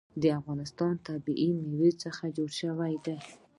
د 0.21 0.23
افغانستان 0.39 0.93
طبیعت 1.07 1.49
له 1.57 1.61
مېوې 1.69 1.91
څخه 2.03 2.23
جوړ 2.37 2.49
شوی 2.61 2.93
دی. 3.05 3.17